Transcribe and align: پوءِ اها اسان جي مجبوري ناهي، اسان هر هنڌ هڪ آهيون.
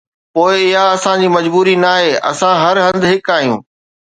پوءِ 0.33 0.55
اها 0.79 0.85
اسان 0.95 1.17
جي 1.21 1.27
مجبوري 1.37 1.75
ناهي، 1.83 2.11
اسان 2.31 2.53
هر 2.63 2.75
هنڌ 2.85 3.01
هڪ 3.11 3.23
آهيون. 3.35 3.59